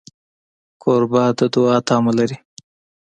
کوربه 0.81 1.23
د 1.37 1.41
دوعا 1.53 1.77
تمه 1.87 2.11
لري. 2.17 2.37